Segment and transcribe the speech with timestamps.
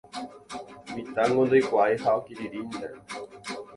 [0.95, 2.87] Mitãngo ndoikuaái ha okirirĩnte.